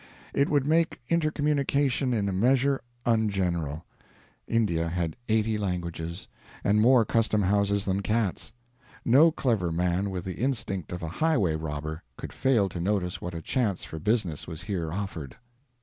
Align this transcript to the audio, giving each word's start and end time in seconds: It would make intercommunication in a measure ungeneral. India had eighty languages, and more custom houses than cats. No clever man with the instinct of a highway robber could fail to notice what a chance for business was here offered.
It 0.33 0.49
would 0.49 0.65
make 0.65 0.99
intercommunication 1.11 2.11
in 2.11 2.27
a 2.27 2.33
measure 2.33 2.81
ungeneral. 3.05 3.83
India 4.47 4.89
had 4.89 5.15
eighty 5.29 5.59
languages, 5.59 6.27
and 6.63 6.81
more 6.81 7.05
custom 7.05 7.43
houses 7.43 7.85
than 7.85 8.01
cats. 8.01 8.51
No 9.05 9.31
clever 9.31 9.71
man 9.71 10.09
with 10.09 10.25
the 10.25 10.39
instinct 10.39 10.91
of 10.91 11.03
a 11.03 11.07
highway 11.21 11.55
robber 11.55 12.01
could 12.17 12.33
fail 12.33 12.67
to 12.69 12.81
notice 12.81 13.21
what 13.21 13.35
a 13.35 13.43
chance 13.43 13.83
for 13.83 13.99
business 13.99 14.47
was 14.47 14.63
here 14.63 14.91
offered. 14.91 15.35